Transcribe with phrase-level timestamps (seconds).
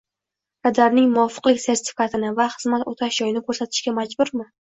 [0.67, 4.49] radarning muvofiqlik sertifikatini va xizmat o‘tash joyini ko‘rsatishga majburmi?